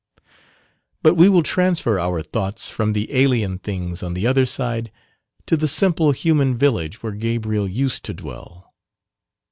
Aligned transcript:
But 1.03 1.13
we 1.13 1.29
will 1.29 1.43
transfer 1.43 1.99
our 1.99 2.23
thoughts 2.23 2.71
from 2.71 2.93
the 2.93 3.13
alien 3.15 3.59
things 3.59 4.01
on 4.01 4.15
the 4.15 4.25
"other 4.25 4.47
side" 4.47 4.91
to 5.45 5.55
the 5.55 5.67
simple 5.67 6.11
human 6.11 6.57
village 6.57 7.03
where 7.03 7.11
Gabriel 7.13 7.67
used 7.67 8.03
to 8.05 8.15
dwell. 8.15 8.73